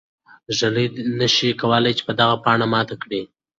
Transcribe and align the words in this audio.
ږلۍ 0.57 0.85
نه 1.19 1.27
شي 1.35 1.49
کولای 1.61 1.93
چې 1.97 2.03
دغه 2.19 2.35
پاڼه 2.43 2.65
ماته 2.73 2.95
کړي. 3.03 3.21